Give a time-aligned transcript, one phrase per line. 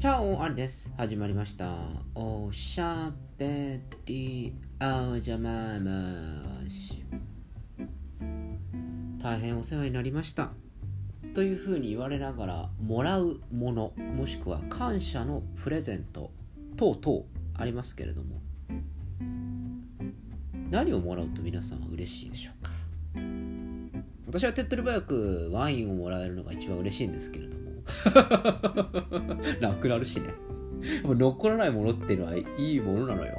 [0.00, 0.94] チャオありです。
[0.96, 1.74] 始まりました。
[2.14, 5.90] おしゃべりあじゃまま
[6.70, 7.02] し。
[9.20, 10.52] 大変お世話になりました。
[11.34, 16.30] というふうに言われながら、もらうもの、もしくは感謝のプレゼント
[16.76, 17.24] 等々
[17.54, 18.40] ありますけれども、
[20.70, 22.70] 何をもらうと皆さんは嬉しいでしょうか？
[24.28, 27.67] 私は手っ取り早くワインをもらえるのが一番嬉しいんですけれども
[29.60, 30.28] なくなるしね。
[31.04, 33.36] 残らないものっていうのはいいものなのよ。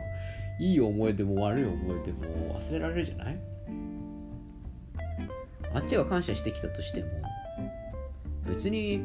[0.59, 3.39] いい思い出も悪い思い出も忘れられるじゃない？
[5.73, 7.07] あっちが感謝してきたとしても
[8.47, 8.99] 別に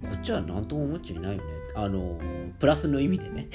[0.00, 1.50] こっちは何とも思っちゃいないよね。
[1.74, 2.18] あの
[2.58, 3.48] プラスの意味でね。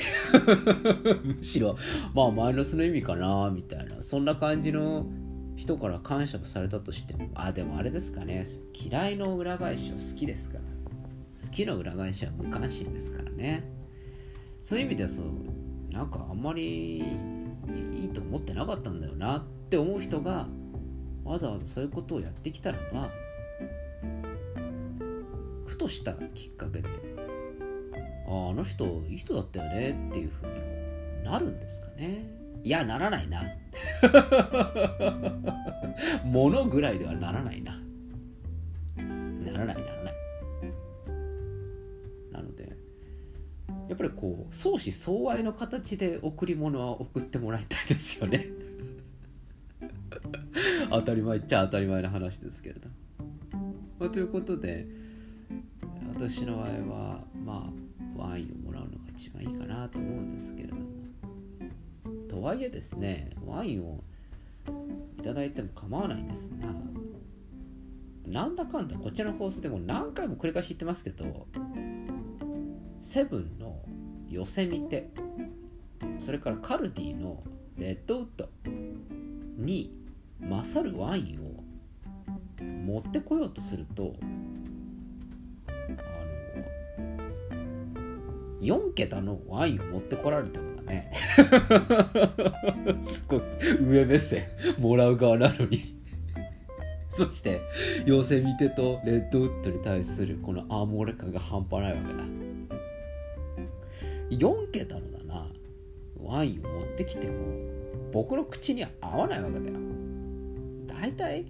[1.37, 1.75] むしろ
[2.13, 4.01] まあマイナスの意味かなみたいな。
[4.03, 5.07] そんな感じの
[5.55, 8.43] 人から感謝をされたとしてもあでもあれですかね。
[8.73, 10.63] 嫌いの裏返しは好きですから。
[10.63, 13.63] 好きの裏返しは無関心ですからね。
[14.61, 16.97] そういう意味ではそうなんかあんまり
[17.93, 20.47] いいと思ってなかったんだよなって思う人が
[21.23, 23.09] わざわざそういうことをやってきたらば
[25.65, 26.89] ふとしたきっかけで
[28.27, 32.44] あああの人いい人だったよねっていうふうになるんですかね。
[32.65, 33.43] いやならないな。
[36.25, 37.79] ものぐらいではならないな。
[38.97, 40.13] ならないならない。
[42.31, 42.75] なので
[43.87, 48.47] やっぱりこう相思相愛の形で贈り物は送ってもらいたいですよね。
[50.89, 52.89] 当たり前っちゃ当たり前の話ですけれど、
[53.99, 54.87] まあ、ということで
[56.15, 57.71] 私の場合はま
[58.17, 61.04] あワインをもらうのが一番いいかなと思うんですけれども
[62.35, 64.03] とはいえですねワインを
[65.17, 66.67] いただいても構わないんですが
[68.27, 71.47] なんだかんだこちらの放送でも何回も繰り返し言ってますけど
[72.99, 73.79] セブンの
[74.27, 75.11] ヨセミテ
[76.17, 77.41] それからカルディの
[77.77, 78.49] レッドウッド
[79.57, 79.95] に
[80.41, 81.63] 勝るワインを
[82.61, 84.13] 持ってこようとすると
[85.69, 86.01] あ
[87.09, 87.21] の
[88.59, 91.11] 4桁のワインを持ってこられてもね。
[93.07, 93.41] すごい
[93.81, 94.43] 上目線
[94.79, 95.95] もらう側なのに。
[97.09, 97.61] そして
[98.05, 102.23] ヨセミテとレッドウッドに対するこのアーモーレ感が半端ないわけだ。
[104.29, 105.47] 4桁のだな。
[106.21, 107.33] ワインを持ってきても
[108.11, 109.79] 僕の口には合わないわけだよ。
[110.87, 111.45] 大体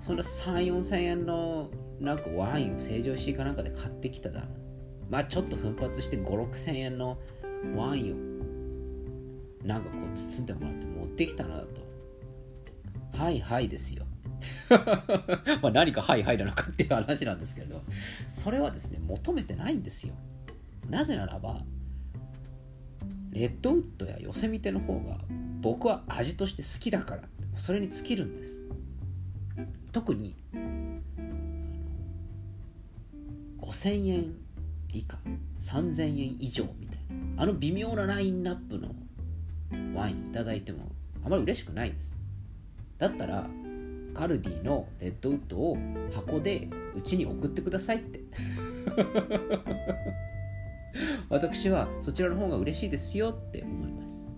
[0.00, 1.70] その3 4千円の
[2.00, 4.48] なんかワインを成城石井かなんかで買ってきただろ
[5.10, 7.18] まあちょっと奮発して5 6千円の
[7.76, 8.35] ワインを
[9.66, 11.86] なんかこう包んでもらって持ってきたなだと。
[13.18, 14.04] はいはいですよ。
[15.62, 17.82] まあ何かはいはいなのかっていう話なんですけれど。
[18.28, 20.14] それはですね求めてないんですよ。
[20.88, 21.64] なぜならば
[23.32, 25.18] レッドウッドやヨセミテの方が
[25.60, 27.22] 僕は味として好きだから
[27.56, 28.64] それに尽きるんです。
[29.90, 30.36] 特に
[33.60, 34.34] 5000円
[34.92, 35.18] 以下
[35.58, 36.98] 3000円以上みたい
[37.36, 38.94] なあの微妙なラインナップの
[39.96, 40.92] ワインいただいても
[41.24, 42.16] あまり嬉しくないんです。
[42.98, 43.48] だったら
[44.14, 45.76] カルディのレッドウッドを
[46.14, 48.20] 箱でうちに送ってくださいって。
[51.28, 54.28] 私はそちらの方が嬉しいですよって思います。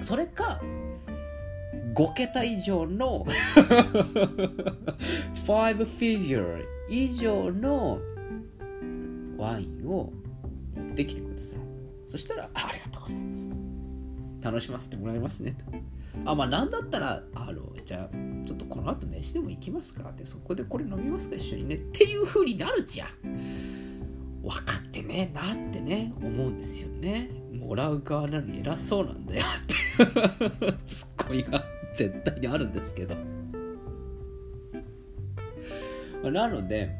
[0.00, 0.60] それか
[1.94, 3.24] 5桁以上の
[5.34, 8.00] 5 figure 以上の
[9.36, 10.12] ワインを
[10.76, 11.58] 持ってきてください。
[12.06, 13.59] そしたらあありがとうございます。
[14.42, 15.52] 楽しませてもらいますね。
[15.52, 15.64] と
[16.24, 21.76] あまあなんだったらあのじゃあちょっとこの後飯でも行きますかってそこでこれ飲みますか一緒にね。
[21.76, 23.08] っていう風になるじゃん。
[24.42, 27.30] 分かってねえなってね思うんですよね。
[27.52, 29.44] もらう側なのに偉そうなんだよ。
[29.44, 31.64] って ツッコミが
[31.94, 33.16] 絶対にあるんですけど。
[36.28, 36.90] なので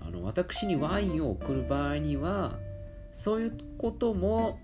[0.00, 2.58] あの私にワインを送る場合には
[3.12, 4.58] そういうことも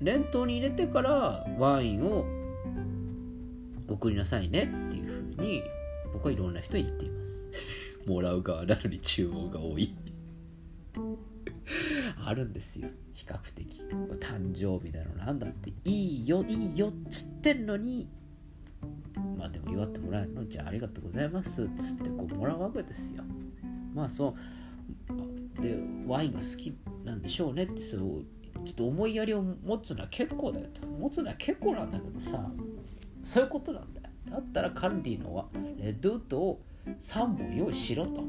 [0.00, 2.24] 念頭に入れてからワインを
[3.88, 5.62] 送りなさいねっていうふうに
[6.12, 7.52] 僕はいろんな人に言っています。
[8.06, 9.94] もらう側なのに注文が多い。
[12.24, 12.88] あるんですよ。
[13.12, 13.82] 比較的。
[14.20, 15.72] 誕生日だろなんだって。
[15.84, 18.08] いいよいいよっつってんのに。
[19.36, 20.46] まあでも祝ってもらえるの？
[20.46, 23.24] じゃあありがとうございますっつってこうもらうわけですよ。
[23.94, 24.34] まあそ
[25.58, 25.60] う。
[25.60, 26.74] でワインが好き
[27.04, 28.24] なんでしょうねってそう
[28.64, 30.66] ちょっと思いやりを持つのは結構だよ
[30.98, 32.50] 持つのは結構なんだけどさ
[33.24, 34.06] そういうことなんだよ。
[34.30, 35.46] だったらカルディのは
[35.78, 38.24] レッドウッドを3本用意しろと。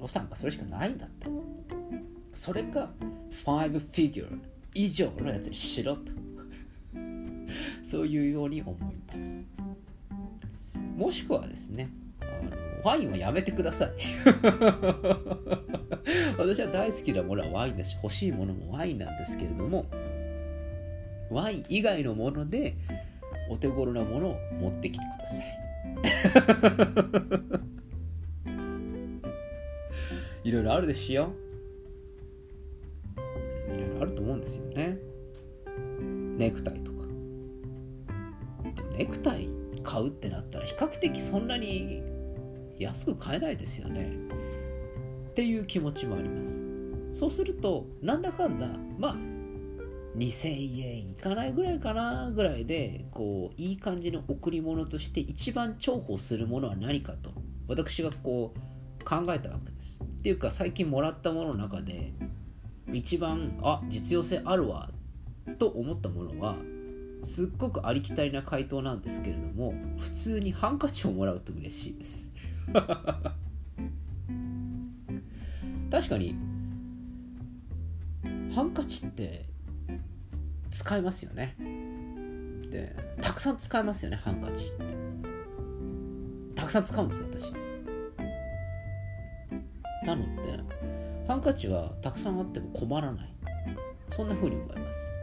[0.00, 1.26] 予算がそれしかないんだって。
[2.32, 2.90] それか
[3.44, 4.38] 5 figure
[4.74, 6.12] 以上のやつにしろと。
[7.82, 9.44] そういうように思います。
[10.96, 11.90] もしくはですね
[12.84, 13.90] ワインはやめてください。
[16.38, 19.86] 私は大好きなものはワインだし欲しいものもワインなんですけれども
[21.30, 22.76] ワイン以外のもので
[23.50, 25.60] お手頃なものを持ってきてください。
[30.48, 31.32] いろいろあるでしょ？
[33.68, 34.96] いろいろあると思うんですよね。
[36.38, 37.04] ネクタイとか。
[38.96, 39.48] ネクタイ
[39.82, 42.02] 買うってなったら比較的そんなに
[42.80, 44.10] 安く買えないですよね。
[45.30, 46.64] っていう気持ちもあります。
[47.12, 48.68] そうするとなんだかんだ
[48.98, 49.16] まあ
[50.16, 57.30] 2000円いかないぐらいかなぐらいでこういい感じの贈り物として一番重宝するものは何かと
[57.68, 60.02] 私はこう考えたわけです。
[60.02, 62.12] っていうか最近もらったものの中で
[62.92, 64.90] 一番あ実用性あるわ
[65.58, 66.56] と思ったものは
[67.22, 72.32] すっごくありきたりな回答なんですけれども普通にハンカチをもらうと嬉しいです。
[75.90, 76.36] 確かに
[78.54, 79.44] ハンカチって
[80.70, 81.56] 使いますよね。
[82.70, 84.84] でたくさん使いますよねハンカチって。
[86.54, 87.52] たくさん使うんですよ私。
[90.06, 90.60] なので
[91.26, 93.34] ハンカチはたくさんあっても困らない。
[94.10, 95.16] そんな風に思います。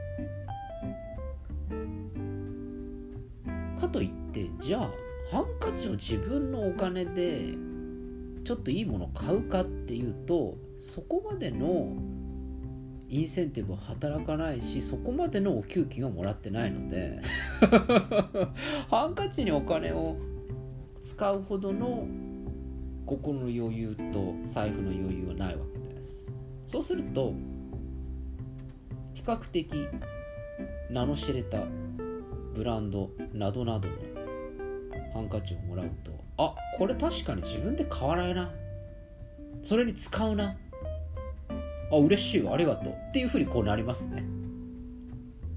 [3.79, 4.91] かといってじゃあ
[5.31, 7.53] ハンカチを自分のお金で
[8.43, 11.95] ちょっといいものを買うかっていうとそこまでの
[13.09, 17.19] インセンティブは働かないしそこまでのお給金をもらってないので
[18.89, 20.17] ハンカチにお金を
[21.01, 22.07] 使うほどの
[23.05, 26.33] 心の余裕と財布の余裕はないわけです。
[26.65, 27.33] そうすると
[29.13, 29.87] 比較的
[30.89, 31.63] 名の知れた
[32.53, 33.95] ブランドなどなどの
[35.17, 38.51] ハンカチをもらうとあこれ確かに自分で買わないな。
[39.63, 40.55] それに使うな。
[41.91, 42.53] あ嬉しいわ。
[42.53, 42.93] ありがとう。
[42.93, 44.23] っていうふうにこうなりますね。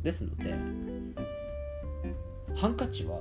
[0.02, 0.54] ですので
[2.56, 3.20] ハンカチは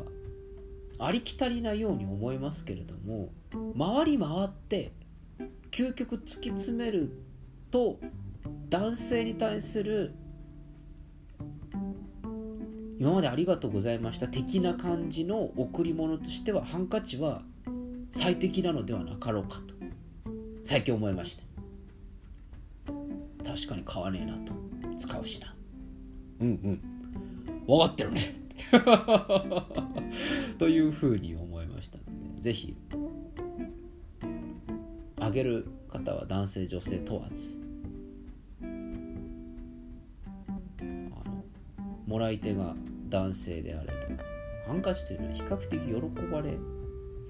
[0.97, 3.29] ありきたりなように思いますけれども
[3.77, 4.93] 回り回って
[5.71, 7.11] 究極突き詰める
[7.69, 7.99] と
[8.69, 10.13] 男性に対する
[12.99, 17.41] 今までありがとうございました的な感じの贈り物としてはハンカチは
[18.11, 19.73] 最適なのではなかろうかと
[20.63, 21.43] 最近思いました
[23.43, 24.53] 確かに買わねえなと。
[24.99, 25.55] 使うしな。
[26.41, 26.81] うんうん。
[27.65, 28.21] 分かってるね。
[30.59, 32.03] というふうに思いましたの
[32.35, 32.75] でぜひ
[35.17, 37.57] あげる方は男性女性問わず
[38.61, 38.65] あ
[41.29, 41.45] の
[42.05, 42.75] もらい手が
[43.09, 43.93] 男性であれば
[44.69, 46.59] ハンカチというのは比較的喜ばれる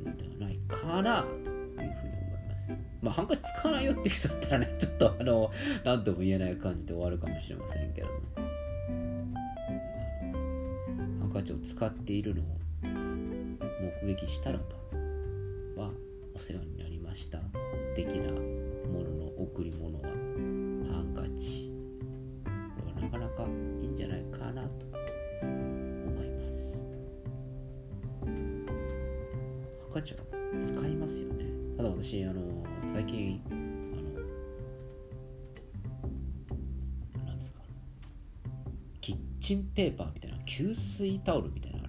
[0.04, 2.78] のではないかなというふうに思います。
[3.02, 5.52] まあハンカチ使わないよっていう人だったらね ちょっとあの
[5.86, 8.20] 何とも言えない感じで終わるかもしれませんけれども。
[11.22, 12.46] ハンカチを使っているのを
[14.04, 14.64] 目撃したらば
[15.78, 15.90] まあ
[16.36, 17.40] お世話になりました
[17.96, 20.10] 的なものの贈り物は
[20.92, 21.72] ハンカチ
[22.76, 23.44] これはなかなか
[23.80, 24.99] いいんじゃないかなと。
[29.90, 30.20] ンカチは
[30.64, 31.46] 使いますよね。
[31.78, 32.42] ただ私あの
[32.94, 33.50] 最近あ
[37.16, 37.62] のなんですか
[39.02, 41.80] キッチンペーパーみたいな吸水タオルみたいな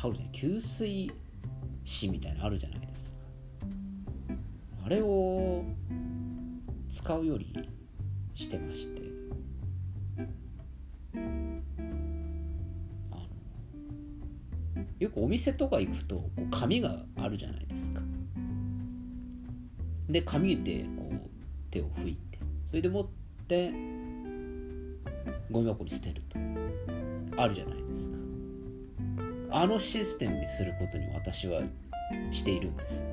[0.00, 1.12] タオルじゃない吸水
[2.00, 3.20] 紙みたいなのあるじゃないですか。
[4.86, 5.62] あれを
[6.88, 7.52] 使うより
[8.34, 8.99] してまして。
[15.14, 18.00] お店とか行くとこう紙があるじゃないですか。
[20.08, 21.28] で紙でこう
[21.70, 23.06] 手を拭いてそれで持っ
[23.46, 23.72] て
[25.50, 26.38] ゴミ箱に捨てると。
[27.36, 28.16] あるじゃないですか。
[29.52, 31.62] あのシステムにすることに私は
[32.30, 33.04] しているんです。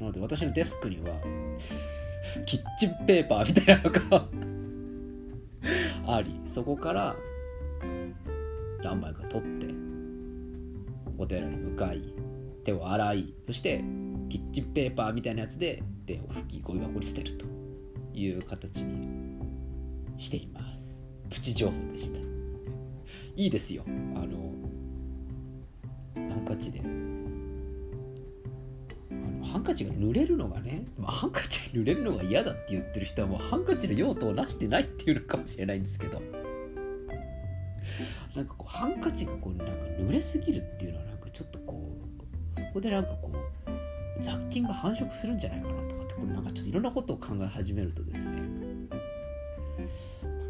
[0.00, 1.14] なので私のデスクには
[2.44, 4.28] キッチンペーパーみたいなのが
[6.16, 7.16] ありそこから
[8.82, 9.75] 何枚か取って
[11.18, 12.02] お寺に向かい
[12.64, 13.84] 手を洗いそして
[14.28, 17.46] キッチンペーパーみたいなやつで手を拭きゴミ箱に捨てると
[18.12, 19.38] いう形に
[20.18, 21.04] しています。
[21.28, 22.18] プチ情報でした。
[23.36, 23.84] いいですよ。
[23.86, 24.52] あの
[26.14, 26.80] ハンカチで。
[26.80, 26.82] あ
[29.14, 36.22] のハンカチが濡れるのがね、まあ、ハンカチが濡れるのが嫌だって言ってる人はもうハンカチの用途をなしてないっていうのかもしれないんですけど。
[38.36, 41.90] なんかこうハンカチがこうなんか濡れすぎるっていうのはなんかちょっとこ
[42.54, 48.48] うそこでなんかこう雑菌が繁殖するんじゃないかなとかってこれなんかちょっといろんなことを考え始めるとですねなん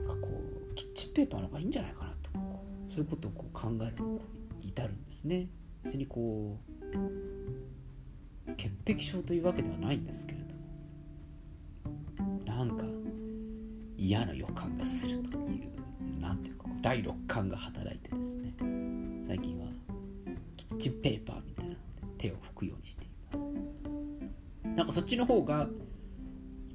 [0.09, 0.28] かこ
[0.71, 4.05] うキッチンペーパーの方がいいんじゃないかなとかこうそういうことをこう考える
[4.61, 5.47] に至るんですね。
[5.85, 6.59] 別にこ
[8.52, 10.40] う潔癖症というわけではないんですけれ
[12.16, 12.85] どもなんか
[13.97, 15.71] 嫌な予感がするという
[16.21, 16.55] 何ていう
[16.87, 18.55] 第六感が働いてですね
[19.26, 19.66] 最近は
[20.57, 21.81] キッチンペーパーみたいなので
[22.16, 23.50] 手を拭くようにしています。
[24.76, 25.69] なんかそっちの方が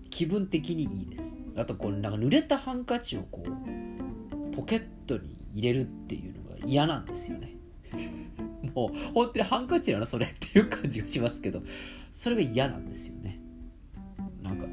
[0.10, 1.42] 気分的にいいです。
[1.56, 7.56] あとこうなんか濡れたハンカチをこうポケットに入れるっていうのが嫌なんですよね。
[8.76, 11.64] もう本当にハンカチなのそれっていう感じがしますけど
[12.12, 13.40] それが嫌なんですよね。
[14.44, 14.68] なんか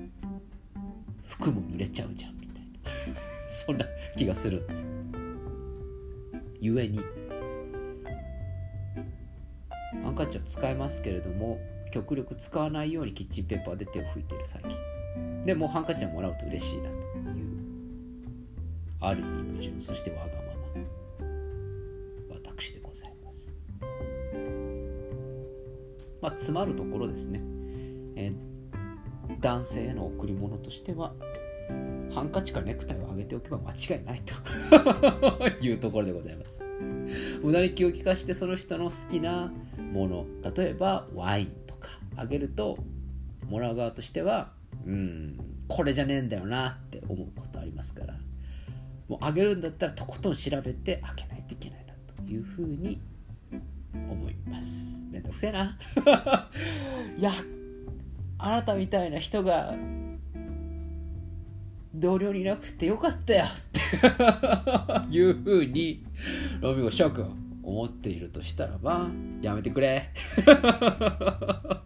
[1.29, 2.91] 服も濡れちゃうじゃんみたいな。
[3.47, 4.98] そんな気がするんです。
[6.61, 7.01] ゆえに。
[10.03, 11.59] ハンカチは使えますけれども
[11.91, 15.45] 極力使わないようにキッチンペーパーで手を拭いている最近。
[15.45, 17.49] でもハンカチはもらうと嬉しいなという
[19.01, 20.49] ある意味矛盾そしてわがまま
[22.35, 23.57] 私でございます。
[26.21, 27.41] まあ詰まるところですね、
[28.17, 28.33] え、
[29.41, 31.15] 男性への贈り物としては
[32.15, 34.35] ハンカチかネクタイを上げておけば間違いないと。
[35.65, 36.63] いうところでございます。
[37.43, 39.53] 無駄に気を利かしてその人の好きな
[39.93, 40.27] もの。
[40.55, 41.91] 例えばワインとか。
[42.17, 42.77] あげると
[43.49, 44.51] もらう側としては
[44.85, 48.15] うんこれじゃねえんだよなって思うことありますから。
[49.09, 53.01] もうあげるんだったらとことん調べてあげないといけないなというふうに
[53.95, 55.03] 思います。
[55.11, 55.79] めんどくせえな。
[57.17, 57.33] いや
[58.39, 59.75] あなたみたいな人が
[61.99, 63.79] 同僚になくてよかったよって。
[65.11, 66.05] いうふうに
[66.61, 69.09] ロビンゴ翔くん思っているとしたらば
[69.43, 70.09] やめてくれ。
[70.47, 71.83] あの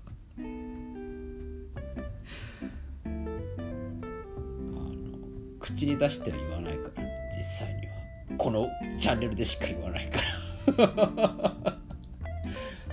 [5.61, 7.03] 口に出しては言わないから
[7.37, 7.93] 実際には
[8.37, 11.83] このチャンネルでしか言わないから。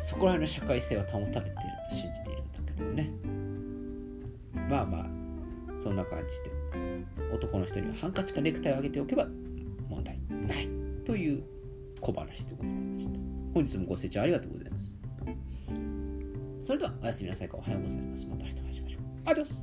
[0.01, 1.51] そこら辺の社会性は保たれている
[1.89, 3.11] と信じているんだけどね。
[4.69, 5.19] まあまあ
[5.79, 6.51] そんな感じで
[7.33, 9.27] 男の人にはハンカチかネクタイをあげておけば
[9.89, 10.69] 問題ない
[11.05, 11.43] という
[12.01, 13.19] 小話でございました。
[13.53, 14.95] 本日もご清聴ありがとうございます。
[16.63, 18.27] それではおやすみなさいかおはようございます。
[18.27, 19.01] また明日お会いしましょう。
[19.25, 19.55] ありがとう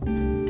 [0.00, 0.43] ございます。